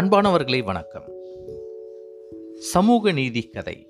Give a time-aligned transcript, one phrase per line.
[0.00, 1.04] அன்பானவர்களே வணக்கம்.
[2.54, 3.88] சமூக நீதி கதை.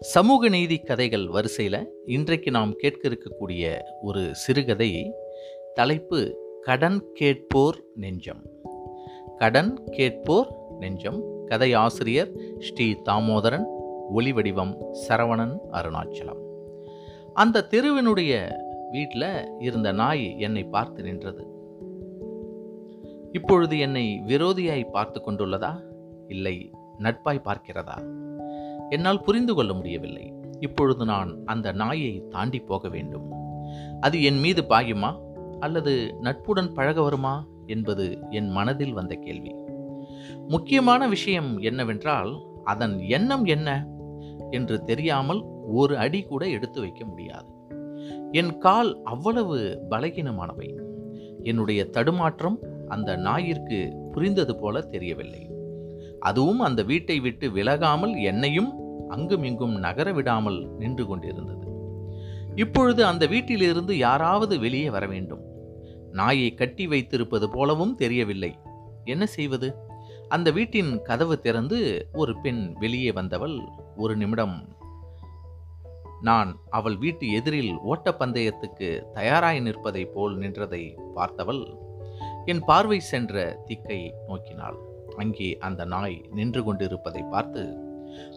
[0.00, 5.12] சமூக நீதி கதைகள் வரிசையில் இன்றைக்கு நாம் கேட்க இருக்கக்கூடிய ஒரு சிறுகதை
[5.74, 8.42] தலைப்பு கடன் கேட்போர் நெஞ்சம்
[9.36, 10.48] கடன் கேட்போர்
[10.78, 11.22] நெஞ்சம்.
[11.46, 13.64] கதை ஆசிரியர் ஸ்ரீ தாமோதரன்
[14.16, 16.40] ஒளிவடிவம் சரவணன் அருணாச்சலம்.
[17.32, 18.56] அந்த தெருவினுடைய
[18.90, 21.49] வீட்டில் இருந்த நாய் என்னை பார்த்து நின்றது.
[23.32, 25.82] இப்பொழுது என்னை விரோதியாய் பார்த்து கொண்டுள்ளதா?
[26.28, 28.02] இல்லை நட்பாய் பார்க்கிறதா?
[28.88, 30.34] என்னால் புரிந்து கொள்ள முடியவில்லை.
[30.60, 33.30] இப்பொழுது நான் அந்த நாயை தாண்டி போக வேண்டும்.
[34.00, 35.18] அது என் மீது பாயுமா?
[35.60, 37.46] அல்லது நட்புடன் பழக வருமா?
[37.66, 39.54] என்பது என் மனதில் வந்த கேள்வி.
[40.48, 43.86] முக்கியமான விஷயம் என்னவென்றால் அதன் எண்ணம் என்ன?
[44.50, 47.46] என்று தெரியாமல் ஒரு அடி கூட எடுத்து வைக்க முடியாது.
[48.32, 50.80] என் கால் அவ்வளவு பலகீனமானவை.
[51.42, 52.58] என்னுடைய தடுமாற்றம்
[52.90, 53.78] அந்த நாயிற்கு
[54.12, 55.42] புரிந்தது போல தெரியவில்லை.
[56.20, 58.70] அதுவும் அந்த வீட்டை விட்டு விலகாமல் என்னையும்
[59.08, 61.66] அங்குமிங்கும் நகர விடாமல் நின்று கொண்டிருந்தது.
[62.54, 65.44] இப்பொழுது அந்த வீட்டிலிருந்து யாராவது வெளியே வர வேண்டும்.
[66.12, 68.52] நாயை கட்டி வைத்திருப்பது போலவும் தெரியவில்லை.
[69.04, 69.68] என்ன செய்வது?
[70.28, 71.78] அந்த வீட்டின் கதவு திறந்து
[72.12, 73.56] ஒரு பெண் வெளியே வந்தவள்
[73.96, 74.56] ஒரு நிமிடம்
[76.20, 80.82] நான் அவள் வீட்டு எதிரில் ஓட்டப்பந்தயத்துக்கு தயாராய் நிற்பதைப் போல் நின்றதை
[81.16, 81.62] பார்த்தவள்
[82.46, 83.34] என் பார்வை சென்ற
[83.66, 84.78] திக்கை நோக்கினாள்.
[85.16, 87.62] அங்கே அந்த நாய் நின்று கொண்டிருப்பதை பார்த்து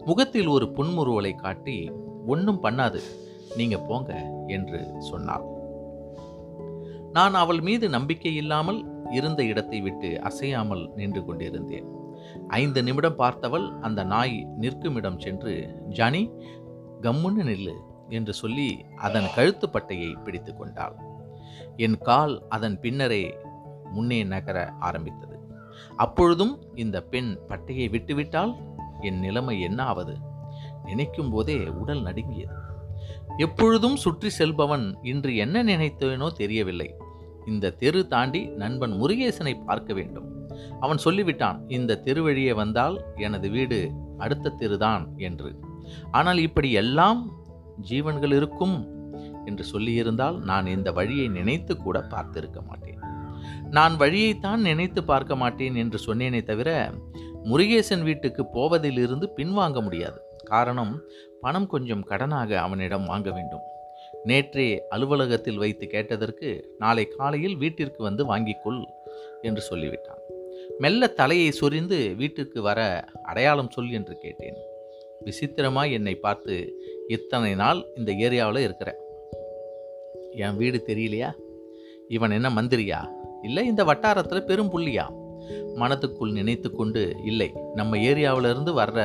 [0.06, 1.90] முகத்தில் ஒரு புன்முறுவலை காட்டி
[2.26, 3.00] ஒன்றும் பண்ணாது
[3.56, 4.12] நீங்க போங்க
[4.46, 5.44] என்று சொன்னாள்.
[7.12, 11.88] நான் அவள் மீது நம்பிக்கை இல்லாமல் இருந்த இடத்தை விட்டு அசையாமல் நின்று கொண்டிருந்தேன்.
[12.48, 15.52] ஐந்து நிமிடம் பார்த்தவள் அந்த நாய் நிற்கும் இடம் சென்று
[15.88, 16.30] ஜானி
[17.00, 17.74] கம்முன்னு நில்லு
[18.08, 20.96] என்று சொல்லி அதன் கழுத்துப்பட்டையை பிடித்து கொண்டாள்.
[21.76, 23.34] என் கால் அதன் பின்னரே
[23.94, 25.36] முன்னே நகர ஆரம்பித்தது.
[25.96, 28.52] அப்பொழுதும் இந்த பெண் பட்டையை விட்டுவிட்டால்
[29.00, 30.14] என் நிலைமை என்ன ஆவது
[30.84, 32.56] நினைக்கும் போதே உடல் நடுங்கியது.
[33.36, 36.88] எப்பொழுதும் சுற்றி செல்பவன் இன்று என்ன நினைத்தேனோ தெரியவில்லை.
[37.46, 40.28] இந்த தெரு தாண்டி நண்பன் முருகேசனை பார்க்க வேண்டும்.
[40.80, 43.78] அவன் சொல்லிவிட்டான் இந்த தெரு வழியே வந்தால் எனது வீடு
[44.18, 45.50] அடுத்த தெருதான் என்று.
[46.10, 47.20] ஆனால் இப்படி எல்லாம்
[47.90, 48.76] ஜீவன்கள் இருக்கும்?
[49.44, 53.03] என்று சொல்லியிருந்தால் நான் இந்த வழியை நினைத்து கூட பார்த்திருக்க மாட்டேன்.
[53.76, 56.70] நான் வழியைத்தான் நினைத்து பார்க்க மாட்டேன் என்று சொன்னேனே தவிர
[57.44, 60.18] முருகேசன் வீட்டுக்கு போவதிலிருந்து பின்வாங்க முடியாது.
[60.44, 60.92] காரணம்
[61.40, 63.64] பணம் கொஞ்சம் கடனாக அவனிடம் வாங்க வேண்டும்.
[64.26, 68.80] நேற்றே அலுவலகத்தில் வைத்து கேட்டதற்கு நாளை காலையில் வீட்டிற்கு வந்து வாங்கிக்கொள்
[69.42, 70.22] என்று சொல்லிவிட்டான்.
[70.78, 72.80] மெல்ல தலையை சொரிந்து வீட்டிற்கு வர
[73.22, 74.60] அடையாளம் சொல் என்று கேட்டேன்.
[75.20, 76.54] விசித்திரமாக என்னை பார்த்து
[77.08, 78.90] இத்தனை நாள் இந்த ஏரியாவில் இருக்கிற.
[80.36, 81.32] என் வீடு தெரியலையா?
[82.08, 83.00] இவன் என்ன மந்திரியா?
[83.44, 85.06] இல்லை இந்த வட்டாரத்தில் பெரும் புள்ளியா?
[85.80, 88.98] மனத்துக்குள் நினைத்து கொண்டு இல்லை நம்ம ஏரியாவில இருந்து வர்ற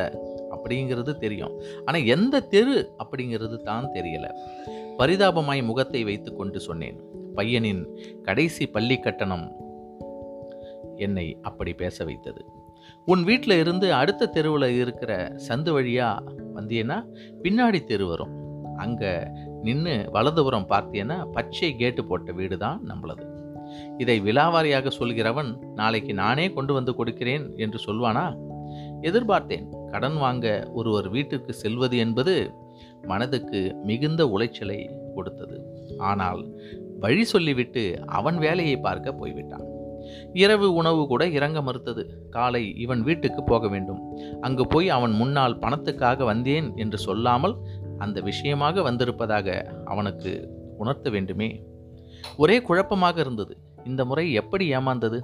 [0.55, 1.53] அப்படிங்கிறது தெரியும்.
[1.85, 4.27] ஆனால் எந்த தெரு அப்படிங்கிறது தான் தெரியல.
[4.97, 6.99] பரிதாபமாய் முகத்தை வைத்து கொண்டு சொன்னேன்
[7.35, 7.83] பையனின்
[8.23, 9.47] கடைசி பள்ளி கட்டணம்
[10.95, 12.41] என்னை அப்படி பேச வைத்தது.
[13.05, 15.11] உன் வீட்டில் இருந்து அடுத்த தெருவில் இருக்கிற
[15.47, 16.97] சந்து வழியாக வந்தியன்னா
[17.43, 18.33] பின்னாடி தெரு வரும்.
[18.77, 19.13] அங்கே
[19.61, 23.25] நின்று வலதுபுறம் பார்த்தீங்கன்னா பச்சை கேட்டு போட்ட வீடு தான் நம்மளது.
[23.97, 28.37] இதை விலாவாரியாக சொல்கிறவன் நாளைக்கு நானே கொண்டு வந்து கொடுக்கிறேன் என்று சொல்வானா?
[29.01, 29.89] எதிர்பார்த்தேன்.
[29.91, 32.51] கடன் வாங்க ஒருவர் வீட்டுக்கு செல்வது என்பது
[33.07, 35.87] மனதுக்கு மிகுந்த உளைச்சலை கொடுத்தது.
[35.97, 36.53] ஆனால்
[36.99, 39.65] வழி சொல்லிவிட்டு அவன் வேலையை பார்க்க போய்விட்டான்.
[40.33, 42.23] இரவு உணவு கூட இறங்க மறுத்தது.
[42.29, 44.01] காலை இவன் வீட்டுக்கு போக வேண்டும்.
[44.41, 47.55] அங்கு போய் அவன் முன்னால் பணத்துக்காக வந்தேன் என்று சொல்லாமல்
[47.97, 51.63] அந்த விஷயமாக வந்திருப்பதாக அவனுக்கு உணர்த்த வேண்டுமே.
[52.37, 53.57] ஒரே குழப்பமாக இருந்தது.
[53.85, 55.21] இந்த முறை எப்படி ஏமாந்தது?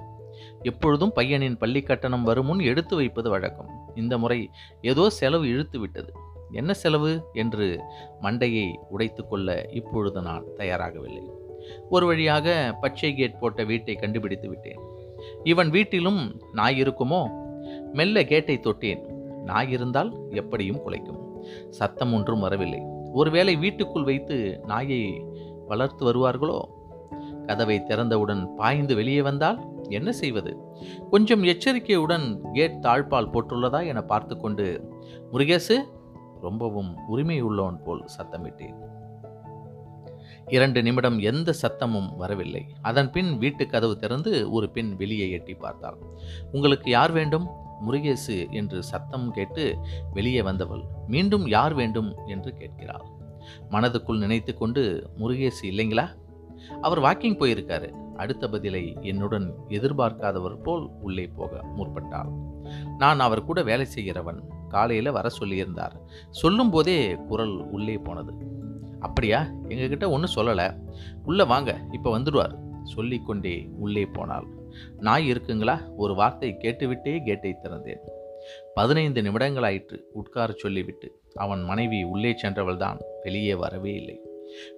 [0.62, 3.68] எப்பொழுதும் பையனின் பள்ளி கட்டணம் வரும் முன் எடுத்து வைப்பது வழக்கம்.
[3.94, 4.50] இந்த முறை
[4.82, 6.12] ஏதோ செலவு இழுத்து விட்டது.
[6.50, 7.22] என்ன செலவு?
[7.32, 7.80] என்று
[8.22, 11.22] மண்டையை உடைத்து கொள்ள இப்பொழுது நான் தயாராகவில்லை.
[11.90, 14.78] ஒரு வழியாக பச்சை கேட் போட்ட வீட்டை கண்டுபிடித்து விட்டேன்.
[15.42, 17.30] இவன் வீட்டிலும் நாய் இருக்குமோ?
[17.92, 19.06] மெல்ல கேட்டை தொட்டேன்.
[19.44, 21.40] நாய் இருந்தால் எப்படியும் குலைக்கும்.
[21.70, 22.82] சத்தம் ஒன்றும் வரவில்லை.
[23.12, 25.24] ஒருவேளை வீட்டுக்குள் வைத்து நாயை
[25.66, 26.60] வளர்த்து வருவார்களோ?
[27.46, 29.58] கதவை திறந்தவுடன் பாய்ந்து வெளியே வந்தால்
[29.88, 30.52] என்ன செய்வது?
[31.10, 34.66] கொஞ்சம் எச்சரிக்கையுடன் கேட் தாழ்பால் போட்டுள்ளதா என பார்த்து கொண்டு
[35.32, 35.76] முருகேசு
[36.40, 38.76] ரொம்பவும் உரிமை உள்ளவன் போல் சத்தமிட்டேன்
[40.46, 42.66] இரண்டு நிமிடம் எந்த சத்தமும் வரவில்லை.
[42.82, 45.96] அதன் பின் வீட்டு கதவு திறந்து ஒரு பெண் வெளியே எட்டி பார்த்தாள்.
[46.52, 47.46] உங்களுக்கு யார் வேண்டும்?
[47.86, 49.76] முருகேசு என்று சத்தம் கேட்டு
[50.14, 50.82] வெளியே வந்தவள்.
[51.06, 52.10] மீண்டும் யார் வேண்டும்?
[52.26, 53.06] என்று கேட்கிறாள்.
[53.70, 56.06] மனதுக்குள் நினைத்து கொண்டு முருகேசு இல்லைங்களா?
[56.80, 57.90] அவர் வாக்கிங் போயிருக்காரு.
[58.16, 62.28] அடுத்த பதிலை என்னுடன் எதிர்பார்க்காதவர் போல் உள்ளே போக முற்பட்டாள்
[62.98, 65.92] நான் அவர் கூட வேலை செய்கிறவன் காலையில் வர சொல்லியிருந்தார்.
[66.30, 68.32] சொல்லும் போதே குரல் உள்ளே போனது.
[69.00, 69.46] அப்படியா?
[69.68, 70.74] எங்ககிட்ட ஒன்றும் சொல்லலை.
[71.24, 72.54] உள்ளே வாங்க இப்போ வந்துடுவார்.
[72.82, 74.46] சொல்லிக்கொண்டே உள்ளே போனாள்.
[75.00, 75.80] நாய் இருக்குங்களா?
[75.96, 77.98] ஒரு வார்த்தை கேட்டுவிட்டே கேட்டை திறந்தேன்.
[78.74, 83.00] பதினைந்து நிமிடங்களாயிற்று உட்கார சொல்லிவிட்டு அவன் மனைவி உள்ளே சென்றவள்தான்.
[83.22, 84.20] வெளியே வரவே இல்லை.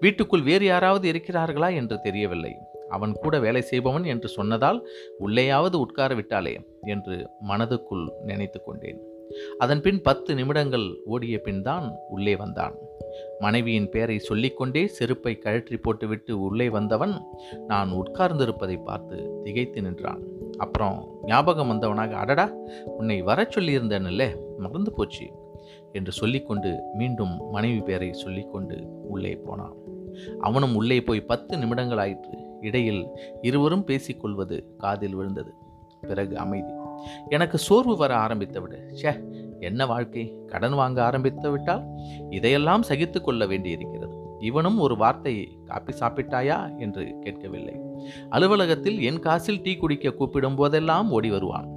[0.00, 2.54] வீட்டுக்குள் வேறு யாராவது இருக்கிறார்களா என்று தெரியவில்லை.
[2.88, 4.88] அவன் கூட வேலை செய்பவன் என்று சொன்னதால்
[5.20, 9.00] உள்ளேயாவது உட்கார விட்டாளே என்று மனதுக்குள் நினைத்து கொண்டேன்.
[9.58, 12.74] அதன்பின் பத்து நிமிடங்கள் ஓடிய பின் தான் உள்ளே வந்தான்.
[13.38, 17.14] மனைவியின் பெயரை சொல்லிக்கொண்டே செருப்பை கழற்றி போட்டுவிட்டு உள்ளே வந்தவன்
[17.66, 20.22] நான் உட்கார்ந்திருப்பதை பார்த்து திகைத்து நின்றான்.
[20.58, 22.46] அப்புறம் ஞாபகம் வந்தவனாக அடடா
[22.84, 24.24] உன்னை வரச் சொல்லியிருந்தேன்ல
[24.58, 25.26] மறந்து போச்சு.
[25.92, 29.74] என்று சொல்லிக்கொண்டு மீண்டும் மனைவி பெயரை சொல்லிக்கொண்டு உள்ளே போனான்.
[30.40, 33.06] அவனும் உள்ளே போய் பத்து நிமிடங்கள் ஆயிற்று இடையில்
[33.40, 35.52] இருவரும் பேசிக்கொள்வது காதில் விழுந்தது.
[36.00, 36.72] பிறகு அமைதி.
[37.28, 40.36] எனக்கு சோர்வு வர ஆரம்பித்து விடு ஷே என்ன வாழ்க்கை?
[40.46, 41.84] கடன் வாங்க ஆரம்பித்து விட்டால்
[42.30, 44.16] இதையெல்லாம் சகித்து கொள்ள வேண்டியிருக்கிறது.
[44.38, 46.78] இவனும் ஒரு வார்த்தை காப்பி சாப்பிட்டாயா?
[46.78, 47.80] என்று கேட்கவில்லை.
[48.28, 51.68] அலுவலகத்தில் என் காசில் டீ குடிக்க கூப்பிடும் போதெல்லாம் ஓடி வருவான்.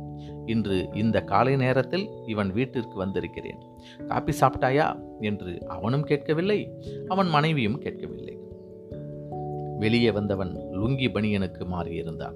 [0.45, 3.59] இன்று இந்த காலை நேரத்தில் இவன் வீட்டிற்கு வந்திருக்கிறேன்.
[4.07, 4.99] காப்பி சாப்பிட்டாயா?
[5.19, 6.69] என்று அவனும் கேட்கவில்லை
[7.07, 8.39] அவன் மனைவியும் கேட்கவில்லை.
[9.79, 12.33] வெளியே வந்தவன் லுங்கி பனியனுக்கு மாறியிருந்தான்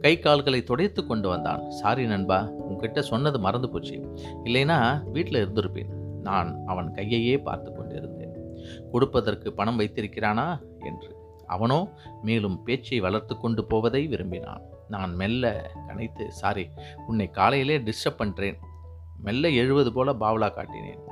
[0.00, 1.70] கை கால்களை துடைத்து கொண்டு வந்தான்.
[1.70, 4.16] சாரி நண்பா உன்கிட்ட சொன்னது மறந்து போச்சு.
[4.44, 5.92] இல்லைனா வீட்டில் இருந்திருப்பேன்.
[6.22, 8.56] நான் அவன் கையையே பார்த்து கொண்டிருந்தேன்.
[8.90, 10.60] கொடுப்பதற்கு பணம் வைத்திருக்கிறானா?
[10.78, 11.16] என்று.
[11.46, 11.88] அவனோ
[12.22, 14.62] மேலும் பேச்சை வளர்த்து கொண்டு போவதை விரும்பினான்.
[14.92, 16.64] நான் மெல்ல கனைத்து சாரி
[17.06, 18.58] உன்னை காலையிலே டிஸ்டர்ப் பண்ணுறேன்
[19.16, 21.02] மெல்ல எழுவது போல பாவலா காட்டினேன்.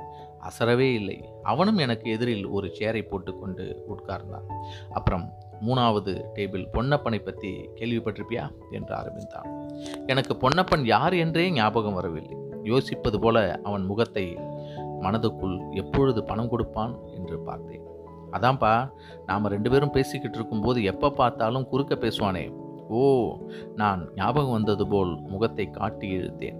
[0.47, 1.17] அசரவே இல்லை.
[1.43, 4.47] அவனும் எனக்கு எதிரில் ஒரு சேரை போட்டுக்கொண்டு உட்கார்ந்தான்.
[4.91, 5.25] அப்புறம்
[5.61, 8.45] மூணாவது டேபிள் பொன்னப்பனை பற்றி கேள்விப்பட்டிருப்பியா?
[8.71, 9.47] என்று ஆரம்பித்தான்.
[10.07, 12.35] எனக்கு பொன்னப்பன் யார் என்றே ஞாபகம் வரவில்லை.
[12.63, 14.25] யோசிப்பது போல அவன் முகத்தை
[15.01, 17.85] மனதுக்குள் எப்பொழுது பணம் கொடுப்பான் என்று பார்த்தேன்.
[18.31, 18.73] அதான்ப்பா
[19.25, 22.43] நாம் ரெண்டு பேரும் பேசிக்கிட்டு இருக்கும்போது எப்போ பார்த்தாலும் குறுக்க பேசுவானே.
[22.91, 23.01] ஓ
[23.75, 26.59] நான் ஞாபகம் வந்தது போல் முகத்தை காட்டி இழுத்தேன்.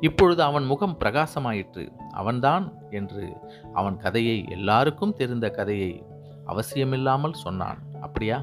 [0.00, 1.84] இப்பொழுது அவன் முகம் பிரகாசமாயிற்று.
[2.12, 3.24] அவன்தான் என்று
[3.72, 5.92] அவன் கதையை எல்லாருக்கும் தெரிந்த கதையை
[6.46, 7.78] அவசியமில்லாமல் சொன்னான்.
[8.00, 8.38] அப்படியா?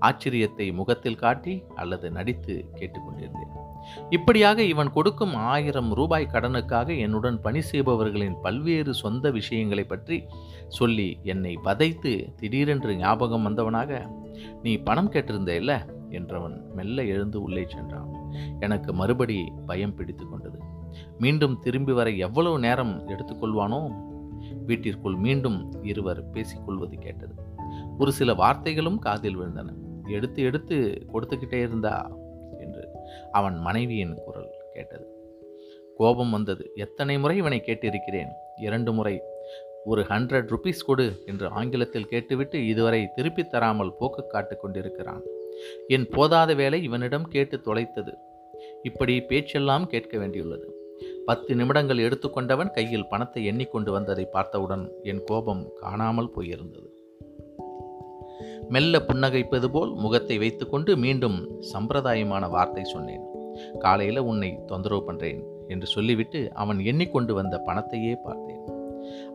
[0.00, 3.52] ஆச்சரியத்தை முகத்தில் காட்டி அல்லது நடித்து கேட்டுக்கொண்டிருந்தேன்.
[4.10, 10.18] இப்படியாக இவன் கொடுக்கும் ஆயிரம் ரூபாய் கடனுக்காக என்னுடன் பணி செய்பவர்களின் பல்வேறு சொந்த விஷயங்களை பற்றி
[10.68, 14.00] சொல்லி என்னை வதைத்து திடீரென்று ஞாபகம் வந்தவனாக
[14.62, 15.78] நீ பணம் கேட்டிருந்த இல்லை
[16.12, 18.10] என்றவன் மெல்ல எழுந்து உள்ளே சென்றான்.
[18.60, 20.58] எனக்கு மறுபடி பயம் பிடித்து கொண்டது.
[21.18, 24.10] மீண்டும் திரும்பி வர எவ்வளவு நேரம் எடுத்துக்கொள்வானோ
[24.66, 27.34] வீட்டிற்குள் மீண்டும் இருவர் பேசிக்கொள்வது கேட்டது.
[27.98, 29.72] ஒரு சில வார்த்தைகளும் காதில் விழுந்தன.
[30.06, 32.16] எடுத்து எடுத்து கொடுத்துக்கிட்டே இருந்தா?
[32.58, 32.88] என்று
[33.32, 35.06] அவன் மனைவியின் குரல் கேட்டது.
[35.96, 36.72] கோபம் வந்தது.
[36.74, 38.28] எத்தனை முறை இவனை கேட்டிருக்கிறேன்?
[38.56, 39.22] இரண்டு முறை.
[39.84, 45.22] ஒரு ஹண்ட்ரட் ருபீஸ் கொடு என்று ஆங்கிலத்தில் கேட்டுவிட்டு இதுவரை திருப்பித் தராமல் போக்கு காட்டு கொண்டிருக்கிறான்.
[45.88, 48.14] என் போதாத வேலை இவனிடம் கேட்டு தொலைத்தது.
[48.82, 50.66] இப்படி பேச்செல்லாம் கேட்க வேண்டியுள்ளது.
[51.26, 56.88] பத்து நிமிடங்கள் எடுத்துக்கொண்டவன் கையில் பணத்தை எண்ணிக்கொண்டு வந்ததை பார்த்தவுடன் என் கோபம் காணாமல் போயிருந்தது.
[58.68, 63.24] மெல்ல புன்னகைப்பது போல் முகத்தை வைத்துக்கொண்டு மீண்டும் சம்பிரதாயமான வார்த்தை சொன்னேன்.
[63.78, 68.62] காலையில் உன்னை தொந்தரவு பண்ணுறேன் என்று சொல்லிவிட்டு அவன் எண்ணிக்கொண்டு வந்த பணத்தையே பார்த்தேன்.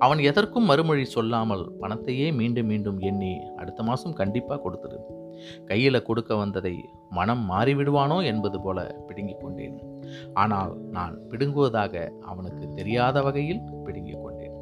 [0.04, 4.98] அவன் எதற்கும் மறுமொழி சொல்லாமல் பணத்தையே மீண்டும் மீண்டும் எண்ணி அடுத்த மாதம் கண்டிப்பாக கொடுத்துடு.
[5.66, 6.74] கையில் கொடுக்க வந்ததை
[7.10, 9.78] மனம் மாறிவிடுவானோ என்பது போல பிடுங்கிக் கொண்டேன்.
[10.34, 14.56] ஆனால் நான் பிடுங்குவதாக அவனுக்கு தெரியாத வகையில் பிடுங்கிக் கொண்டேன்.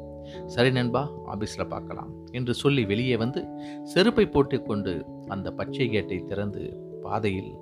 [0.46, 1.02] சரி நண்பா
[1.32, 3.42] ஆபீஸில் பார்க்கலாம் என்று சொல்லி வெளியே வந்து
[3.82, 4.94] செருப்பை போட்டுக்கொண்டு
[5.26, 6.64] அந்த பச்சை கேட்டை திறந்து
[7.02, 7.52] பாதையில்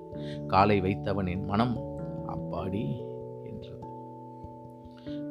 [0.47, 1.75] காலை வைத்தவனின் மனம்
[2.35, 2.85] அப்பாடி
[3.51, 3.87] என்றது.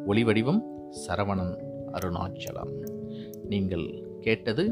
[0.05, 0.61] ஒளி வடிவம்
[1.05, 1.55] சரவணன்.
[1.93, 2.73] அருணாச்சலம்.
[3.49, 4.63] நீங்கள் கேட்டது